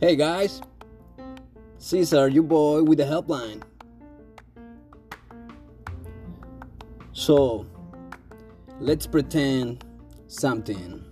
Hey 0.00 0.14
guys, 0.14 0.62
Caesar, 1.78 2.28
you 2.28 2.44
boy 2.44 2.84
with 2.84 2.98
the 2.98 3.04
helpline. 3.04 3.60
So, 7.10 7.66
let's 8.78 9.08
pretend 9.08 9.84
something. 10.28 11.04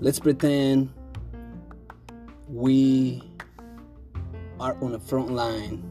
Let's 0.00 0.18
pretend 0.18 0.92
we 2.48 3.22
are 4.58 4.76
on 4.82 4.90
the 4.90 4.98
front 4.98 5.30
line 5.30 5.84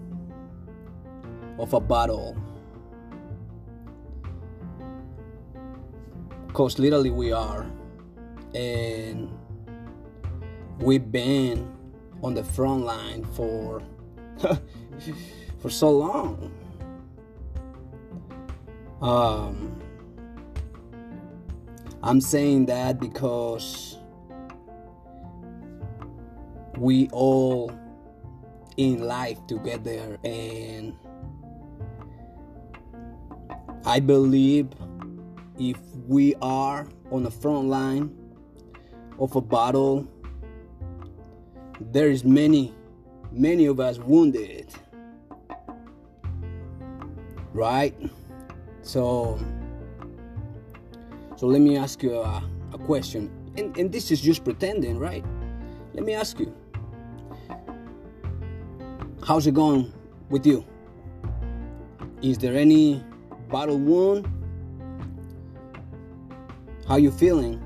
of 1.57 1.73
a 1.73 1.79
battle. 1.79 2.35
Because 6.47 6.77
literally 6.77 7.09
we 7.09 7.31
are. 7.31 7.65
And 8.53 9.31
we've 10.79 11.11
been 11.11 11.71
on 12.23 12.33
the 12.33 12.43
front 12.43 12.83
line 12.83 13.23
for 13.33 13.81
for 15.59 15.69
so 15.69 15.91
long. 15.91 16.51
Um, 19.01 19.81
I'm 22.01 22.21
saying 22.21 22.67
that 22.67 22.99
because 22.99 23.97
we 26.77 27.09
all 27.11 27.71
in 28.77 29.05
life 29.05 29.39
together 29.47 30.17
and 30.23 30.93
I 33.85 33.99
believe 33.99 34.69
if 35.57 35.77
we 36.07 36.35
are 36.41 36.87
on 37.11 37.23
the 37.23 37.31
front 37.31 37.69
line 37.69 38.15
of 39.19 39.35
a 39.35 39.41
battle 39.41 40.07
there 41.79 42.09
is 42.09 42.23
many 42.23 42.73
many 43.31 43.65
of 43.65 43.79
us 43.79 43.97
wounded 43.99 44.73
right? 47.55 47.95
So 48.81 49.39
so 51.37 51.47
let 51.47 51.61
me 51.61 51.77
ask 51.77 52.03
you 52.03 52.13
a, 52.19 52.43
a 52.73 52.77
question. 52.77 53.31
And, 53.57 53.75
and 53.77 53.91
this 53.91 54.11
is 54.11 54.21
just 54.21 54.43
pretending 54.43 54.99
right? 54.99 55.23
Let 55.93 56.03
me 56.03 56.13
ask 56.13 56.39
you. 56.39 56.53
How's 59.25 59.47
it 59.47 59.53
going 59.53 59.91
with 60.29 60.45
you? 60.45 60.65
Is 62.21 62.37
there 62.37 62.55
any 62.55 63.03
battle 63.49 63.79
wound 63.79 64.27
how 66.87 66.97
you 66.97 67.11
feeling? 67.11 67.61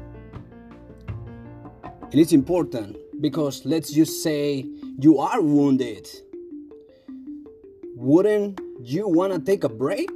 And 1.83 2.19
it's 2.19 2.31
important 2.31 2.97
because 3.19 3.65
let's 3.65 3.91
just 3.91 4.23
say 4.23 4.65
you 4.97 5.19
are 5.19 5.41
wounded. 5.41 6.09
Wouldn't 7.95 8.61
you 8.81 9.07
want 9.07 9.33
to 9.33 9.39
take 9.39 9.63
a 9.63 9.69
break 9.69 10.09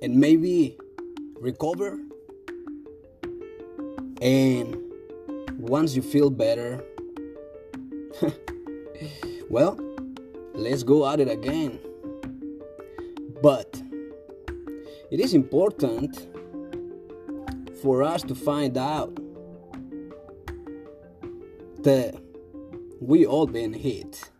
and 0.00 0.16
maybe 0.16 0.78
recover? 1.40 1.98
And 4.22 4.76
once 5.58 5.94
you 5.94 6.02
feel 6.02 6.30
better, 6.30 6.82
well, 9.50 9.78
let's 10.54 10.82
go 10.82 11.06
at 11.06 11.20
it 11.20 11.28
again. 11.28 11.78
But 13.42 13.82
it 15.10 15.20
is 15.20 15.34
important 15.34 16.28
for 17.82 18.02
us 18.02 18.22
to 18.22 18.34
find 18.34 18.78
out 18.78 19.18
that 21.84 22.14
we 23.00 23.26
all 23.26 23.46
been 23.46 23.72
hit 23.72 24.30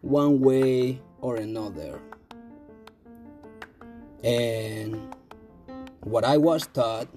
one 0.00 0.40
way 0.40 1.00
or 1.20 1.36
another. 1.36 2.00
And 4.22 5.14
what 6.00 6.24
I 6.24 6.36
was 6.36 6.66
taught 6.68 7.08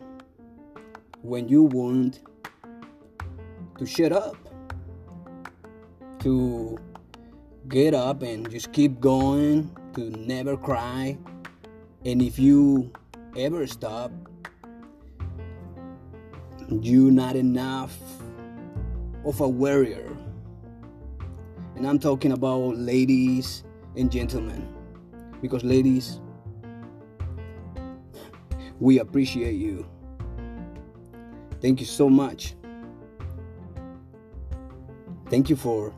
when 1.22 1.47
you 1.47 1.64
wound 1.64 2.20
to 3.78 3.86
shut 3.86 4.12
up, 4.12 4.36
to 6.20 6.78
get 7.68 7.94
up 7.94 8.24
and 8.24 8.50
just 8.50 8.74
keep 8.74 9.00
going, 9.00 9.75
to 9.94 10.09
never 10.09 10.58
cry. 10.58 11.18
And 12.03 12.22
if 12.22 12.40
you 12.40 12.91
ever 13.38 13.68
stop, 13.68 14.12
you 16.70 17.12
not 17.12 17.36
enough 17.36 18.21
of 19.26 19.42
a 19.42 19.48
warrior. 19.48 20.16
And 21.76 21.88
I'm 21.88 22.00
talking 22.00 22.32
about 22.32 22.78
ladies 22.78 23.64
and 23.96 24.12
gentlemen. 24.12 24.68
Because, 25.42 25.64
ladies, 25.64 26.20
we 28.80 29.00
appreciate 29.00 29.56
you. 29.56 29.86
Thank 31.62 31.80
you 31.80 31.86
so 31.86 32.09
much. 32.09 32.56
Thank 35.30 35.50
you 35.50 35.56
for 35.56 35.94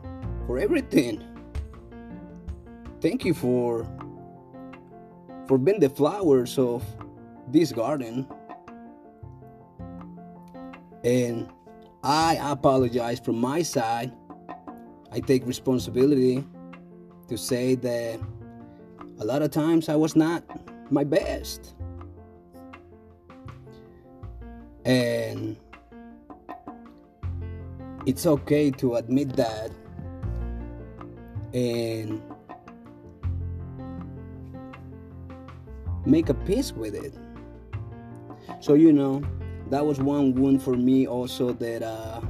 for 0.46 0.58
everything. 0.58 1.22
Thank 3.00 3.24
you 3.24 3.34
for 3.34 3.86
for 5.48 5.58
being 5.58 5.80
the 5.80 5.88
flowers 5.88 6.58
of 6.58 6.84
this 7.48 7.72
garden. 7.72 8.26
And 11.02 11.50
I 12.04 12.38
apologize 12.42 13.18
from 13.18 13.40
my 13.40 13.62
side. 13.62 14.12
I 15.10 15.20
take 15.20 15.46
responsibility 15.46 16.44
to 17.28 17.38
say 17.38 17.76
that 17.76 18.20
a 19.20 19.24
lot 19.24 19.40
of 19.40 19.50
times 19.50 19.88
I 19.88 19.96
was 19.96 20.14
not 20.14 20.44
my 20.92 21.02
best. 21.02 21.74
And 24.84 25.56
it's 28.04 28.26
okay 28.26 28.70
to 28.72 28.96
admit 28.96 29.34
that 29.36 29.70
and 31.54 32.20
make 36.04 36.28
a 36.28 36.34
peace 36.34 36.70
with 36.70 36.94
it. 36.94 37.14
So, 38.60 38.74
you 38.74 38.92
know, 38.92 39.22
that 39.70 39.84
was 39.84 39.98
one 39.98 40.34
wound 40.34 40.62
for 40.62 40.74
me 40.74 41.06
also 41.06 41.52
that 41.52 41.82
uh, 41.82 42.20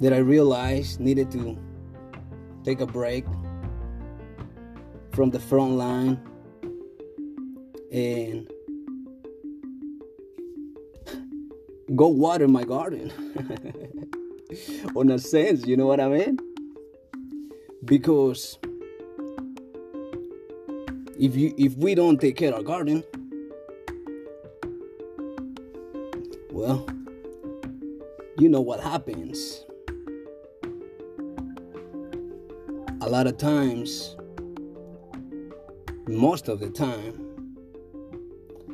that 0.00 0.12
I 0.12 0.18
realized 0.18 1.00
needed 1.00 1.30
to 1.32 1.58
take 2.64 2.80
a 2.80 2.86
break 2.86 3.24
from 5.12 5.30
the 5.30 5.38
front 5.38 5.72
line 5.72 6.20
and 7.92 8.50
go 11.94 12.08
water 12.08 12.48
my 12.48 12.64
garden 12.64 13.12
on 14.96 15.10
a 15.10 15.18
sense 15.18 15.66
you 15.66 15.76
know 15.76 15.86
what 15.86 16.00
i 16.00 16.08
mean? 16.08 16.38
Because 17.84 18.58
if 21.20 21.36
you 21.36 21.54
if 21.58 21.76
we 21.76 21.94
don't 21.94 22.20
take 22.20 22.36
care 22.36 22.48
of 22.48 22.54
our 22.56 22.62
garden 22.62 23.04
well 26.64 26.86
you 28.38 28.48
know 28.48 28.62
what 28.62 28.80
happens. 28.80 29.64
A 33.02 33.08
lot 33.08 33.26
of 33.26 33.36
times 33.36 34.16
most 36.08 36.48
of 36.48 36.60
the 36.60 36.70
time 36.70 37.14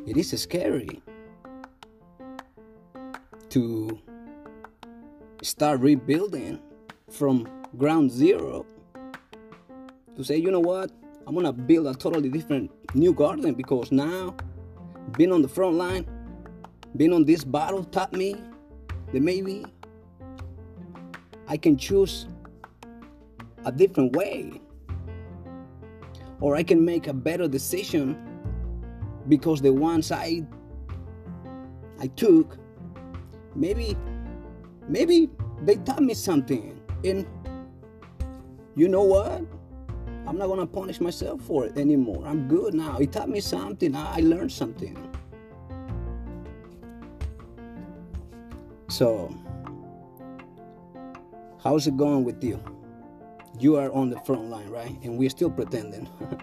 it 0.07 0.17
is 0.17 0.31
scary 0.41 1.03
to 3.49 3.99
start 5.43 5.81
rebuilding 5.81 6.61
from 7.11 7.49
ground 7.77 8.11
zero 8.11 8.65
to 10.17 10.25
say 10.25 10.37
you 10.37 10.51
know 10.53 10.61
what? 10.61 10.93
I'm 11.27 11.35
gonna 11.35 11.53
build 11.53 11.89
a 11.89 11.95
totally 11.95 12.29
different 12.29 12.71
new 12.95 13.13
garden 13.13 13.55
because 13.55 13.91
now 13.91 14.37
being 15.17 15.33
on 15.33 15.43
the 15.43 15.49
front 15.49 15.75
line 15.75 16.07
being 17.01 17.15
on 17.15 17.25
this 17.25 17.45
battle 17.45 17.83
taught 17.83 18.13
me 18.13 18.37
that 19.11 19.23
maybe 19.23 19.65
i 21.49 21.57
can 21.57 21.75
choose 21.75 22.27
a 23.65 23.73
different 23.73 24.15
way. 24.15 24.61
Or 26.43 26.57
i 26.57 26.63
can 26.63 26.85
make 26.85 27.07
a 27.07 27.15
better 27.15 27.49
decision 27.49 28.19
because 29.29 29.63
the 29.63 29.73
ones 29.73 30.13
i 30.13 30.45
i 32.01 32.07
took 32.09 32.59
maybe 33.55 33.97
maybe 34.87 35.31
they 35.63 35.77
taught 35.77 36.03
me 36.03 36.13
something. 36.13 36.79
And 37.03 37.27
you 38.77 38.89
know 38.89 39.05
what? 39.05 39.41
I'm 40.27 40.37
not 40.37 40.49
gonna 40.49 40.67
punish 40.67 41.01
myself 41.01 41.41
for 41.41 41.65
it 41.65 41.79
anymore. 41.79 42.27
I'm 42.27 42.47
good 42.47 42.75
now. 42.75 42.99
It 42.99 43.11
taught 43.11 43.31
me 43.31 43.41
something. 43.41 43.97
I 43.97 44.21
learned 44.21 44.53
something 44.53 45.10
So, 48.91 49.33
how's 51.63 51.87
it 51.87 51.97
going 51.97 52.25
with 52.25 52.43
you? 52.43 52.61
You 53.57 53.77
are 53.77 53.93
on 53.93 54.11
the 54.11 54.19
front 54.27 54.51
line, 54.51 54.69
right? 54.69 54.91
And 55.05 55.17
we're 55.17 55.31
still 55.31 55.49
pretending. 55.49 56.09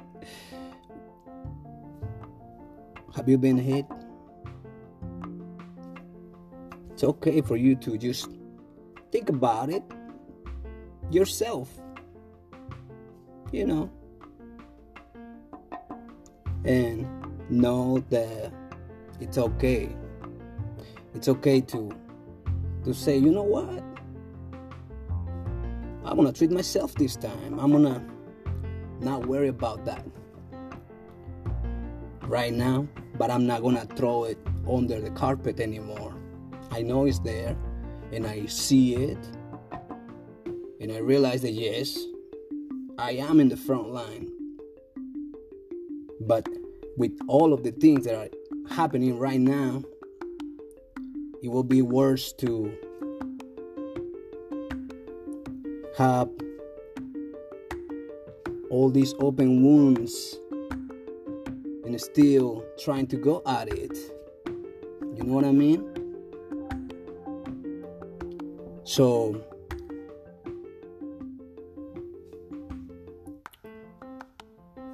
Have 3.17 3.27
you 3.27 3.37
been 3.37 3.57
hit? 3.57 3.85
It's 6.91 7.03
okay 7.03 7.41
for 7.41 7.57
you 7.57 7.75
to 7.75 7.97
just 7.97 8.29
think 9.11 9.27
about 9.27 9.69
it 9.69 9.83
yourself. 11.11 11.69
You 13.51 13.65
know. 13.65 13.91
And 16.63 17.05
know 17.49 17.99
that 18.09 18.53
it's 19.19 19.37
okay. 19.37 19.93
It's 21.13 21.27
okay 21.27 21.59
to 21.61 22.06
to 22.87 22.93
say, 22.93 23.17
you 23.17 23.31
know 23.31 23.43
what? 23.43 23.83
I'm 26.05 26.15
gonna 26.15 26.31
treat 26.31 26.51
myself 26.51 26.95
this 26.95 27.17
time. 27.17 27.59
I'm 27.59 27.73
gonna 27.73 28.01
not 29.01 29.25
worry 29.25 29.49
about 29.49 29.83
that 29.83 30.05
right 32.23 32.53
now, 32.53 32.87
but 33.17 33.29
I'm 33.29 33.45
not 33.45 33.61
gonna 33.61 33.85
throw 33.97 34.23
it 34.23 34.37
under 34.69 35.01
the 35.01 35.09
carpet 35.09 35.59
anymore. 35.59 36.15
I 36.71 36.81
know 36.81 37.05
it's 37.05 37.19
there 37.19 37.57
and 38.13 38.25
I 38.25 38.45
see 38.45 38.95
it 38.95 39.19
and 40.79 40.89
I 40.89 40.99
realize 40.99 41.41
that 41.41 41.51
yes, 41.51 41.99
I 42.97 43.11
am 43.11 43.41
in 43.41 43.49
the 43.49 43.57
front 43.57 43.89
line. 43.89 44.31
But 46.21 46.47
with 46.95 47.11
all 47.27 47.51
of 47.51 47.63
the 47.63 47.71
things 47.71 48.05
that 48.05 48.15
are 48.15 48.29
happening 48.73 49.19
right 49.19 49.41
now, 49.41 49.83
it 51.41 51.49
will 51.49 51.63
be 51.63 51.81
worse 51.81 52.33
to 52.33 52.71
have 55.97 56.29
all 58.69 58.89
these 58.89 59.13
open 59.19 59.63
wounds 59.63 60.39
and 61.85 61.99
still 61.99 62.63
trying 62.77 63.07
to 63.07 63.17
go 63.17 63.41
at 63.47 63.67
it. 63.69 63.97
You 64.45 65.23
know 65.23 65.33
what 65.33 65.45
I 65.45 65.51
mean? 65.51 65.93
So, 68.83 69.41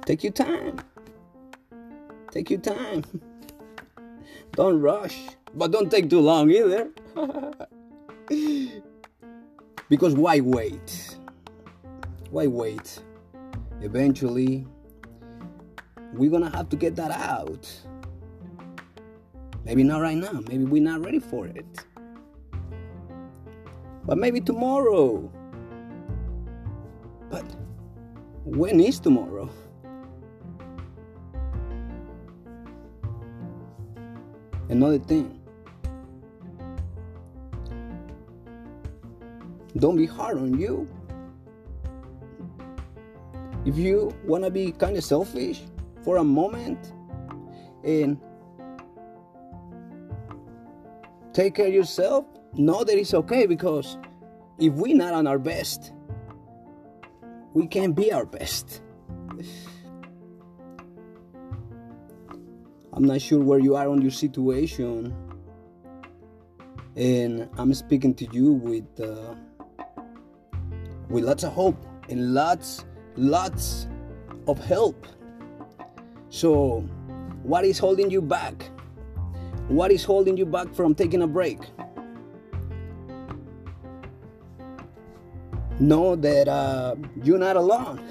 take 0.06 0.22
your 0.24 0.32
time. 0.32 0.80
Take 2.30 2.50
your 2.50 2.60
time. 2.60 3.04
don't 4.52 4.80
rush, 4.80 5.18
but 5.54 5.70
don't 5.70 5.90
take 5.90 6.10
too 6.10 6.20
long 6.20 6.50
either. 6.50 6.90
because 9.88 10.14
why 10.14 10.40
wait? 10.40 11.16
Why 12.30 12.46
wait? 12.46 13.00
Eventually, 13.80 14.66
we're 16.12 16.30
gonna 16.30 16.50
have 16.50 16.68
to 16.70 16.76
get 16.76 16.96
that 16.96 17.10
out. 17.10 17.70
Maybe 19.64 19.82
not 19.82 20.00
right 20.00 20.16
now. 20.16 20.40
Maybe 20.48 20.64
we're 20.64 20.82
not 20.82 21.04
ready 21.04 21.18
for 21.18 21.46
it. 21.46 21.86
But 24.04 24.18
maybe 24.18 24.40
tomorrow. 24.40 25.30
But 27.30 27.44
when 28.44 28.80
is 28.80 29.00
tomorrow? 29.00 29.48
Another 34.68 34.98
thing. 34.98 35.43
Don't 39.84 39.96
be 39.96 40.06
hard 40.06 40.38
on 40.38 40.58
you. 40.58 40.88
If 43.66 43.76
you 43.76 44.16
want 44.24 44.42
to 44.44 44.50
be 44.50 44.72
kind 44.72 44.96
of 44.96 45.04
selfish 45.04 45.60
for 46.02 46.16
a 46.16 46.24
moment 46.24 46.94
and 47.84 48.18
take 51.34 51.56
care 51.56 51.66
of 51.66 51.74
yourself, 51.74 52.24
know 52.54 52.82
that 52.82 52.96
it's 52.96 53.12
okay 53.12 53.44
because 53.44 53.98
if 54.58 54.72
we're 54.72 54.96
not 54.96 55.12
on 55.12 55.26
our 55.26 55.38
best, 55.38 55.92
we 57.52 57.66
can't 57.66 57.94
be 57.94 58.10
our 58.10 58.24
best. 58.24 58.80
I'm 62.94 63.04
not 63.04 63.20
sure 63.20 63.38
where 63.40 63.58
you 63.58 63.76
are 63.76 63.90
on 63.90 64.00
your 64.00 64.12
situation, 64.12 65.14
and 66.96 67.50
I'm 67.58 67.74
speaking 67.74 68.14
to 68.14 68.24
you 68.32 68.50
with 68.50 68.98
uh, 68.98 69.34
with 71.08 71.24
lots 71.24 71.44
of 71.44 71.52
hope 71.52 71.76
and 72.08 72.34
lots, 72.34 72.84
lots 73.16 73.86
of 74.46 74.62
help. 74.64 75.06
So, 76.28 76.80
what 77.42 77.64
is 77.64 77.78
holding 77.78 78.10
you 78.10 78.20
back? 78.20 78.70
What 79.68 79.92
is 79.92 80.04
holding 80.04 80.36
you 80.36 80.46
back 80.46 80.74
from 80.74 80.94
taking 80.94 81.22
a 81.22 81.26
break? 81.26 81.58
Know 85.80 86.16
that 86.16 86.48
uh, 86.48 86.96
you're 87.22 87.38
not 87.38 87.56
alone. 87.56 88.02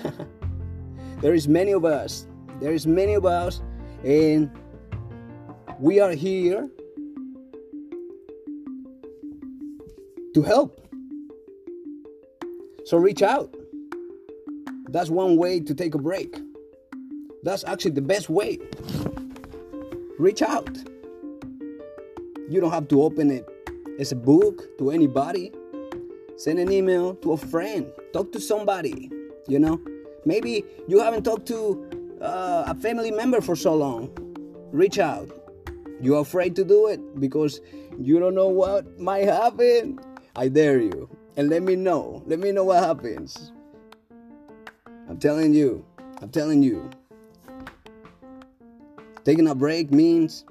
there 1.22 1.34
is 1.34 1.48
many 1.48 1.72
of 1.72 1.86
us. 1.86 2.28
There 2.60 2.74
is 2.74 2.86
many 2.88 3.14
of 3.14 3.26
us, 3.26 3.62
and 4.04 4.50
we 5.80 6.00
are 6.00 6.12
here 6.12 6.70
to 10.34 10.42
help. 10.42 10.80
So 12.86 12.98
reach 12.98 13.22
out. 13.22 13.54
That's 14.90 15.10
one 15.10 15.38
way 15.38 15.60
to 15.60 15.74
take 15.74 15.96
a 15.96 15.98
break. 15.98 16.38
That's 17.44 17.64
actually 17.64 17.92
the 17.92 18.02
best 18.02 18.30
way. 18.30 18.60
Reach 20.20 20.42
out. 20.42 20.70
You 22.50 22.60
don't 22.62 22.72
have 22.72 22.88
to 22.90 23.02
open 23.02 23.32
it 23.32 23.48
as 24.00 24.12
a 24.12 24.16
book 24.16 24.78
to 24.78 24.92
anybody. 24.92 25.52
Send 26.36 26.60
an 26.60 26.72
email 26.72 27.16
to 27.16 27.34
a 27.34 27.38
friend. 27.38 27.92
Talk 28.12 28.32
to 28.34 28.40
somebody. 28.40 29.10
You 29.48 29.60
know, 29.60 29.82
maybe 30.26 30.66
you 30.88 31.00
haven't 31.00 31.24
talked 31.24 31.48
to 31.48 31.90
uh, 32.22 32.66
a 32.68 32.76
family 32.76 33.12
member 33.12 33.42
for 33.42 33.56
so 33.56 33.76
long. 33.76 34.12
Reach 34.72 35.00
out. 35.00 35.30
You're 36.02 36.22
afraid 36.22 36.56
to 36.58 36.64
do 36.64 36.88
it 36.88 37.20
because 37.20 37.62
you 37.98 38.20
don't 38.20 38.36
know 38.36 38.48
what 38.48 39.00
might 39.00 39.26
happen. 39.26 40.00
I 40.36 40.50
dare 40.50 40.82
you. 40.82 41.10
And 41.36 41.50
let 41.50 41.64
me 41.64 41.76
know. 41.76 42.22
Let 42.28 42.40
me 42.40 42.52
know 42.52 42.64
what 42.64 42.84
happens. 42.84 43.52
I'm 45.10 45.18
telling 45.18 45.54
you. 45.54 45.86
I'm 46.22 46.30
telling 46.30 46.62
you. 46.62 46.90
Taking 49.26 49.48
a 49.48 49.56
break 49.56 49.92
means 49.92 50.46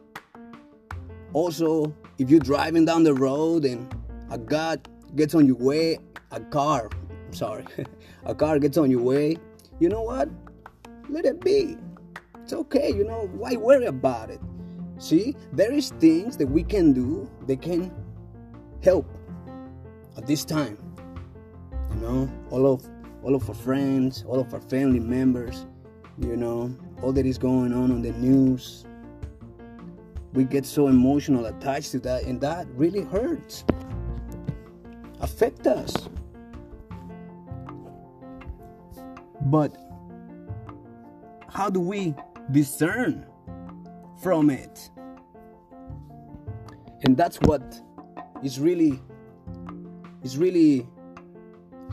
also 1.32 1.94
if 2.18 2.30
you're 2.30 2.40
driving 2.40 2.84
down 2.84 3.04
the 3.04 3.14
road 3.14 3.64
and 3.64 3.94
a 4.30 4.38
God 4.38 4.88
gets 5.14 5.34
on 5.34 5.46
your 5.46 5.56
way, 5.56 5.98
a 6.30 6.40
car, 6.40 6.88
sorry, 7.30 7.64
a 8.24 8.34
car 8.34 8.58
gets 8.58 8.78
on 8.78 8.90
your 8.90 9.02
way, 9.02 9.36
you 9.78 9.88
know 9.88 10.02
what? 10.02 10.28
Let 11.08 11.24
it 11.24 11.40
be. 11.44 11.76
It's 12.42 12.52
okay, 12.52 12.90
you 12.90 13.04
know, 13.04 13.28
why 13.34 13.56
worry 13.56 13.86
about 13.86 14.30
it? 14.30 14.40
See, 14.98 15.36
there 15.52 15.72
is 15.72 15.90
things 16.00 16.36
that 16.38 16.46
we 16.46 16.62
can 16.62 16.92
do 16.92 17.30
that 17.46 17.60
can 17.60 17.92
help 18.82 19.06
at 20.16 20.26
this 20.26 20.44
time. 20.44 20.78
You 21.94 22.00
know, 22.00 22.30
all 22.50 22.72
of 22.72 22.88
all 23.22 23.34
of 23.34 23.48
our 23.48 23.54
friends, 23.54 24.24
all 24.26 24.40
of 24.40 24.52
our 24.52 24.60
family 24.60 25.00
members, 25.00 25.66
you 26.18 26.36
know, 26.36 26.74
all 27.02 27.12
that 27.12 27.26
is 27.26 27.38
going 27.38 27.72
on 27.72 27.90
on 27.92 28.02
the 28.02 28.12
news. 28.12 28.84
We 30.32 30.44
get 30.44 30.64
so 30.64 30.88
emotional 30.88 31.46
attached 31.46 31.92
to 31.92 31.98
that, 32.00 32.24
and 32.24 32.40
that 32.40 32.66
really 32.74 33.02
hurts, 33.02 33.64
affect 35.20 35.66
us. 35.66 36.08
But 39.42 39.76
how 41.48 41.68
do 41.68 41.80
we 41.80 42.14
discern 42.50 43.26
from 44.22 44.48
it? 44.50 44.90
And 47.02 47.16
that's 47.16 47.38
what 47.40 47.80
is 48.42 48.58
really 48.58 49.00
is 50.22 50.38
really 50.38 50.86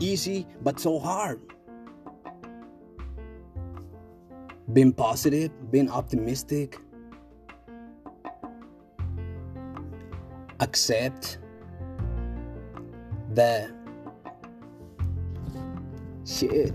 easy 0.00 0.46
but 0.62 0.80
so 0.80 0.98
hard. 0.98 1.40
being 4.72 4.92
positive, 4.92 5.50
being 5.70 5.90
optimistic, 5.90 6.78
accept 10.60 11.38
that 13.32 13.70
shit, 16.24 16.72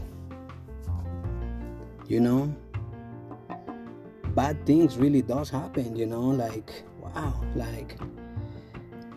you 2.08 2.20
know, 2.20 2.54
bad 4.36 4.66
things 4.66 4.98
really 4.98 5.22
does 5.22 5.50
happen, 5.50 5.96
you 5.96 6.06
know, 6.06 6.22
like 6.22 6.84
wow, 7.02 7.42
like 7.56 7.98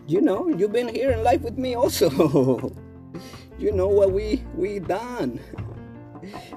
you 0.09 0.21
know, 0.21 0.47
you've 0.49 0.73
been 0.73 0.87
here 0.87 1.11
in 1.11 1.23
life 1.23 1.41
with 1.41 1.57
me 1.59 1.75
also. 1.75 2.09
you 3.59 3.71
know 3.71 3.87
what 3.87 4.11
we 4.11 4.41
we 4.55 4.79
done. 4.79 5.39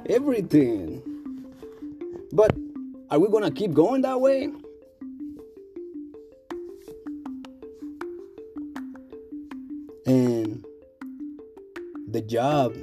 Everything. 0.08 1.02
But 2.32 2.56
are 3.10 3.18
we 3.18 3.28
gonna 3.28 3.50
keep 3.50 3.74
going 3.74 4.00
that 4.02 4.18
way? 4.18 4.48
And 10.06 10.64
the 12.08 12.22
job 12.22 12.74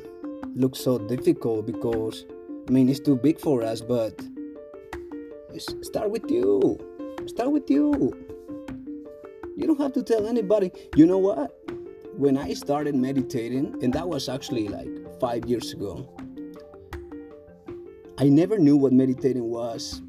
looks 0.56 0.80
so 0.80 1.00
difficult 1.00 1.66
because 1.66 2.26
I 2.68 2.72
mean 2.72 2.90
it's 2.90 3.00
too 3.00 3.16
big 3.16 3.40
for 3.40 3.64
us, 3.64 3.82
but 3.82 4.22
start 5.82 6.12
with 6.12 6.30
you. 6.30 6.78
Start 7.26 7.52
with 7.52 7.72
you. 7.72 8.29
You 9.60 9.68
don't 9.68 9.82
have 9.82 9.92
to 9.96 10.04
tell 10.04 10.26
anybody. 10.26 10.72
You 10.96 11.06
know 11.06 11.18
what? 11.18 11.52
When 12.16 12.38
I 12.38 12.54
started 12.54 12.96
meditating, 12.96 13.84
and 13.84 13.92
that 13.92 14.08
was 14.08 14.30
actually 14.30 14.70
like 14.70 14.88
five 15.20 15.48
years 15.48 15.74
ago, 15.74 16.10
I 18.18 18.30
never 18.30 18.58
knew 18.58 18.78
what 18.78 18.94
meditating 18.94 19.44
was, 19.44 20.02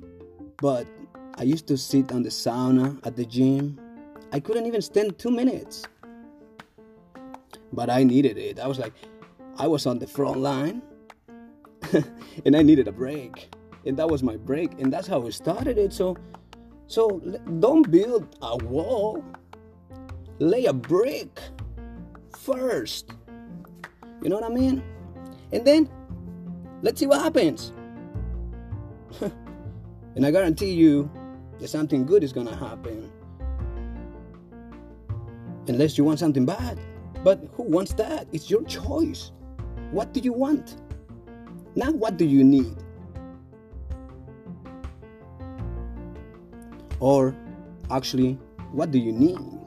but 0.59 0.87
I 1.35 1.43
used 1.43 1.67
to 1.67 1.77
sit 1.77 2.13
on 2.13 2.23
the 2.23 2.29
sauna 2.29 3.05
at 3.05 3.17
the 3.17 3.27
gym. 3.27 3.77
I 4.31 4.39
couldn't 4.39 4.67
even 4.67 4.83
stand 4.83 5.19
two 5.19 5.33
minutes. 5.33 5.85
But 7.73 7.91
I 7.91 8.05
needed 8.05 8.39
it. 8.39 8.61
I 8.61 8.69
was 8.69 8.79
like, 8.79 8.93
I 9.59 9.67
was 9.67 9.85
on 9.85 9.99
the 9.99 10.07
front 10.07 10.37
line 10.37 10.81
and 12.45 12.55
I 12.55 12.63
needed 12.63 12.87
a 12.87 12.93
break. 12.93 13.53
And 13.85 13.97
that 13.97 14.09
was 14.09 14.23
my 14.23 14.37
break. 14.37 14.81
And 14.81 14.93
that's 14.93 15.09
how 15.09 15.27
I 15.27 15.31
started 15.31 15.77
it. 15.77 15.93
So, 15.93 16.17
so 16.87 17.19
don't 17.59 17.91
build 17.91 18.37
a 18.43 18.57
wall, 18.59 19.25
lay 20.41 20.65
a 20.65 20.73
brick 20.73 21.39
first. 22.37 23.13
You 24.23 24.31
know 24.31 24.37
what 24.37 24.51
I 24.51 24.55
mean? 24.55 24.83
And 25.53 25.65
then 25.65 25.89
let's 26.83 26.99
see 26.99 27.07
what 27.07 27.21
happens. 27.21 27.73
and 29.21 30.27
I 30.27 30.31
guarantee 30.31 30.73
you 30.73 31.11
that 31.59 31.69
something 31.69 32.07
good 32.07 32.25
is 32.25 32.33
gonna 32.33 32.57
happen. 32.57 33.13
Unless 35.69 35.99
you 35.99 36.05
want 36.05 36.19
something 36.19 36.47
bad. 36.47 36.81
But 37.23 37.47
who 37.53 37.65
wants 37.65 37.93
that? 37.95 38.27
It's 38.33 38.51
your 38.51 38.65
choice. 38.65 39.33
What 39.91 40.15
do 40.15 40.21
you 40.21 40.33
want? 40.33 40.81
Not 41.77 41.95
what 41.95 42.17
do 42.17 42.25
you 42.25 42.43
need? 42.43 42.77
Or 46.99 47.37
actually, 47.91 48.39
what 48.73 48.91
do 48.91 48.99
you 48.99 49.13
need? 49.13 49.60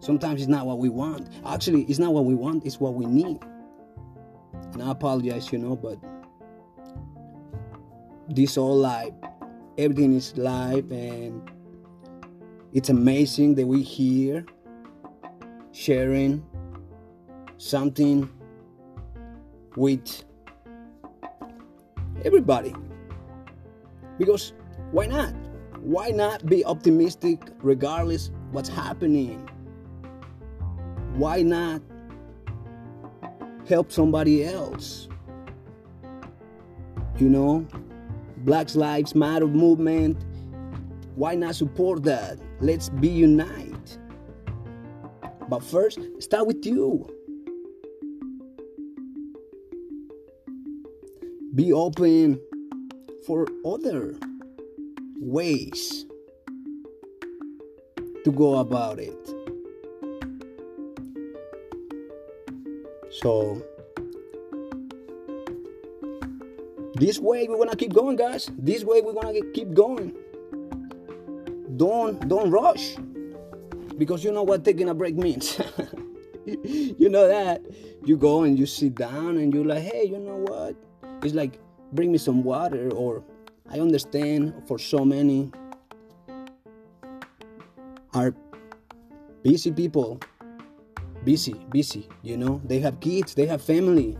Sometimes 0.00 0.40
it's 0.40 0.48
not 0.48 0.66
what 0.66 0.78
we 0.78 0.88
want. 0.88 1.28
Actually, 1.44 1.82
it's 1.82 1.98
not 1.98 2.12
what 2.12 2.24
we 2.24 2.34
want, 2.34 2.64
it's 2.64 2.80
what 2.80 2.94
we 2.94 3.06
need. 3.06 3.40
And 4.72 4.82
I 4.82 4.90
apologize, 4.90 5.52
you 5.52 5.58
know, 5.58 5.76
but 5.76 5.98
this 8.28 8.56
all 8.56 8.76
life. 8.76 9.12
Everything 9.76 10.14
is 10.14 10.36
live 10.36 10.90
and 10.90 11.50
it's 12.72 12.88
amazing 12.88 13.54
that 13.54 13.66
we 13.66 13.82
here 13.82 14.44
sharing 15.72 16.44
something 17.56 18.28
with 19.76 20.24
everybody. 22.24 22.74
Because 24.18 24.52
why 24.90 25.06
not? 25.06 25.32
Why 25.80 26.08
not 26.08 26.44
be 26.46 26.64
optimistic 26.64 27.40
regardless 27.62 28.30
what's 28.50 28.68
happening? 28.68 29.48
Why 31.18 31.42
not 31.42 31.82
help 33.68 33.90
somebody 33.90 34.44
else? 34.44 35.08
You 37.18 37.28
know, 37.28 37.66
Black 38.44 38.72
Lives 38.76 39.16
Matter 39.16 39.48
movement. 39.48 40.24
Why 41.16 41.34
not 41.34 41.56
support 41.56 42.04
that? 42.04 42.38
Let's 42.60 42.88
be 42.88 43.08
unite. 43.08 43.98
But 45.48 45.64
first, 45.64 45.98
start 46.20 46.46
with 46.46 46.64
you. 46.64 47.04
Be 51.52 51.72
open 51.72 52.40
for 53.26 53.48
other 53.66 54.14
ways 55.18 56.06
to 58.22 58.30
go 58.30 58.58
about 58.58 59.00
it. 59.00 59.37
So, 63.18 63.60
this 66.94 67.18
way 67.18 67.48
we're 67.48 67.58
gonna 67.58 67.74
keep 67.74 67.92
going, 67.92 68.14
guys. 68.14 68.48
This 68.56 68.84
way 68.84 69.00
we're 69.02 69.18
gonna 69.18 69.42
keep 69.52 69.74
going. 69.74 70.14
Don't 71.76 72.28
don't 72.28 72.50
rush, 72.52 72.94
because 73.98 74.22
you 74.22 74.30
know 74.30 74.44
what 74.44 74.64
taking 74.64 74.88
a 74.88 74.94
break 74.94 75.16
means. 75.16 75.58
you 76.46 77.08
know 77.08 77.26
that 77.26 77.60
you 78.04 78.16
go 78.16 78.44
and 78.44 78.56
you 78.56 78.66
sit 78.66 78.94
down 78.94 79.36
and 79.36 79.52
you're 79.52 79.66
like, 79.66 79.82
hey, 79.82 80.04
you 80.06 80.20
know 80.20 80.38
what? 80.46 80.76
It's 81.24 81.34
like, 81.34 81.58
bring 81.92 82.12
me 82.12 82.18
some 82.18 82.44
water, 82.44 82.88
or 82.94 83.24
I 83.68 83.80
understand 83.80 84.54
for 84.68 84.78
so 84.78 85.04
many 85.04 85.50
are 88.14 88.32
busy 89.42 89.72
people. 89.72 90.20
Busy, 91.24 91.54
busy, 91.70 92.08
you 92.22 92.36
know, 92.36 92.60
they 92.64 92.78
have 92.80 93.00
kids, 93.00 93.34
they 93.34 93.46
have 93.46 93.60
family. 93.60 94.16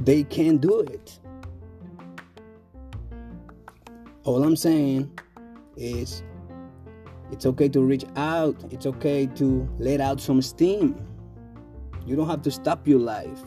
They 0.00 0.24
can't 0.24 0.60
do 0.60 0.80
it. 0.80 1.18
All 4.24 4.42
I'm 4.42 4.56
saying 4.56 5.10
is 5.76 6.22
it's 7.30 7.46
okay 7.46 7.68
to 7.68 7.80
reach 7.80 8.04
out, 8.16 8.56
it's 8.70 8.86
okay 8.86 9.26
to 9.34 9.68
let 9.78 10.00
out 10.00 10.20
some 10.20 10.40
steam. 10.40 10.96
You 12.06 12.16
don't 12.16 12.28
have 12.28 12.42
to 12.42 12.50
stop 12.50 12.86
your 12.86 13.00
life. 13.00 13.42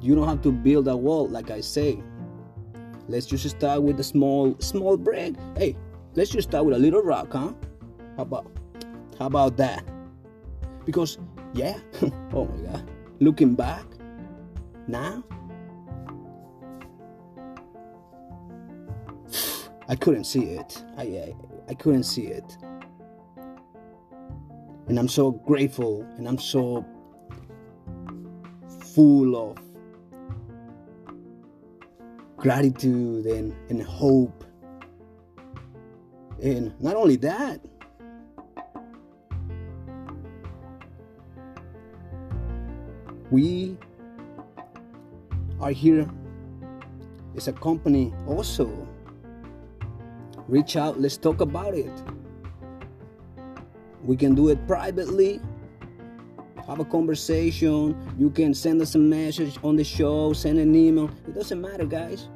You 0.00 0.14
don't 0.14 0.28
have 0.28 0.42
to 0.42 0.52
build 0.52 0.88
a 0.88 0.96
wall, 0.96 1.28
like 1.28 1.50
I 1.50 1.60
say. 1.60 2.02
Let's 3.08 3.26
just 3.26 3.48
start 3.48 3.82
with 3.82 4.00
a 4.00 4.04
small, 4.04 4.56
small 4.58 4.96
brick. 4.96 5.34
Hey, 5.56 5.76
let's 6.14 6.30
just 6.30 6.48
start 6.48 6.64
with 6.64 6.74
a 6.74 6.78
little 6.78 7.02
rock, 7.02 7.32
huh? 7.32 7.52
How 8.16 8.22
about, 8.22 8.50
how 9.18 9.26
about 9.26 9.56
that? 9.58 9.84
Because, 10.84 11.18
yeah, 11.52 11.78
oh 12.32 12.46
my 12.46 12.72
God, 12.72 12.90
looking 13.20 13.54
back, 13.54 13.84
now, 14.86 15.22
I 19.88 19.96
couldn't 19.96 20.24
see 20.24 20.44
it. 20.44 20.82
I, 20.96 21.02
I, 21.02 21.34
I 21.68 21.74
couldn't 21.74 22.04
see 22.04 22.26
it. 22.26 22.56
And 24.88 24.98
I'm 24.98 25.08
so 25.08 25.30
grateful 25.30 26.02
and 26.16 26.26
I'm 26.26 26.38
so 26.38 26.84
full 28.94 29.36
of 29.36 29.58
gratitude 32.36 33.26
and, 33.26 33.54
and 33.70 33.82
hope. 33.82 34.44
And 36.42 36.78
not 36.80 36.96
only 36.96 37.16
that, 37.16 37.60
we 43.32 43.76
are 45.60 45.72
here 45.72 46.08
as 47.36 47.48
a 47.48 47.52
company 47.52 48.14
also. 48.28 48.70
Reach 50.46 50.76
out, 50.76 51.00
let's 51.00 51.16
talk 51.16 51.40
about 51.40 51.74
it. 51.74 51.90
We 54.04 54.16
can 54.16 54.34
do 54.34 54.50
it 54.50 54.64
privately 54.68 55.40
have 56.66 56.80
a 56.80 56.84
conversation. 56.84 57.96
You 58.18 58.30
can 58.30 58.54
send 58.54 58.80
us 58.80 58.94
a 58.94 58.98
message 58.98 59.58
on 59.62 59.76
the 59.76 59.84
show, 59.84 60.32
send 60.32 60.58
an 60.58 60.74
email. 60.74 61.10
It 61.26 61.34
doesn't 61.34 61.60
matter, 61.60 61.84
guys. 61.84 62.28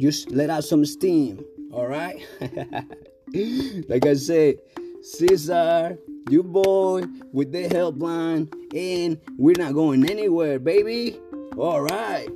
Just 0.00 0.30
let 0.30 0.48
out 0.50 0.64
some 0.64 0.84
steam, 0.84 1.44
all 1.72 1.86
right? 1.86 2.20
like 3.88 4.06
I 4.06 4.14
say, 4.14 4.58
Cesar, 5.02 5.98
you 6.30 6.42
boy 6.42 7.04
with 7.32 7.52
the 7.52 7.68
helpline, 7.68 8.52
and 8.74 9.18
we're 9.38 9.58
not 9.58 9.74
going 9.74 10.08
anywhere, 10.08 10.58
baby. 10.58 11.18
All 11.56 11.82
right. 11.82 12.28